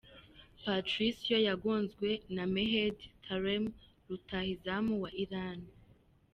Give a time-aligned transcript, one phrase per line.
[0.63, 3.71] Patricio yagonzwe na Mehdi Taremi
[4.07, 5.59] rutahizamu wa Iran.